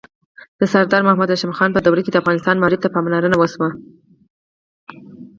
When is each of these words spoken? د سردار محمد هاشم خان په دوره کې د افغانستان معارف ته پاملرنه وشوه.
د 0.59 0.61
سردار 0.73 1.01
محمد 1.07 1.29
هاشم 1.31 1.51
خان 1.57 1.69
په 1.73 1.81
دوره 1.85 2.01
کې 2.03 2.11
د 2.11 2.17
افغانستان 2.21 2.55
معارف 2.57 2.79
ته 2.83 2.89
پاملرنه 2.95 3.35
وشوه. 3.37 3.69